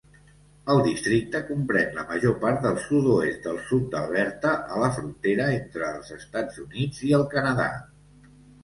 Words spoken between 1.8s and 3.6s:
la major part del sud-oest